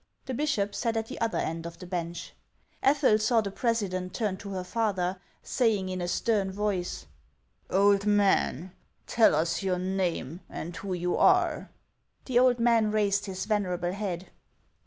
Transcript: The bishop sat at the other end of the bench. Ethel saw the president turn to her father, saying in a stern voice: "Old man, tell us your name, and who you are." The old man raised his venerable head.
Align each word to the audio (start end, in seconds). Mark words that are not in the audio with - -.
The 0.25 0.33
bishop 0.33 0.73
sat 0.73 0.97
at 0.97 1.05
the 1.09 1.21
other 1.21 1.37
end 1.37 1.67
of 1.67 1.77
the 1.77 1.85
bench. 1.85 2.33
Ethel 2.81 3.19
saw 3.19 3.39
the 3.41 3.51
president 3.51 4.15
turn 4.15 4.35
to 4.37 4.49
her 4.49 4.63
father, 4.63 5.19
saying 5.43 5.89
in 5.89 6.01
a 6.01 6.07
stern 6.07 6.51
voice: 6.51 7.05
"Old 7.69 8.07
man, 8.07 8.71
tell 9.05 9.35
us 9.35 9.61
your 9.61 9.77
name, 9.77 10.41
and 10.49 10.75
who 10.75 10.93
you 10.93 11.17
are." 11.17 11.69
The 12.25 12.39
old 12.39 12.59
man 12.59 12.89
raised 12.89 13.27
his 13.27 13.45
venerable 13.45 13.91
head. 13.91 14.31